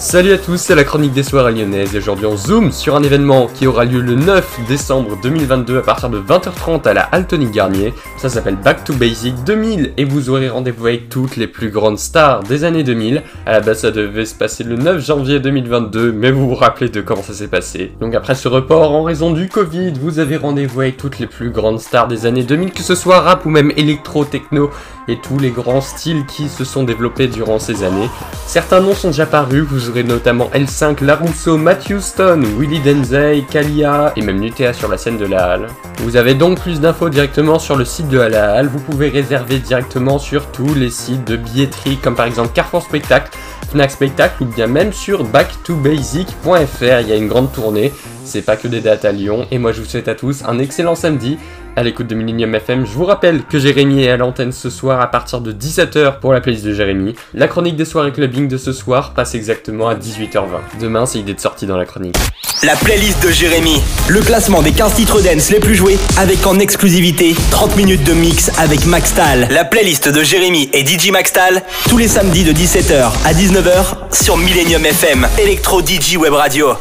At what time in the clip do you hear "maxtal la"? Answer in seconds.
68.84-69.64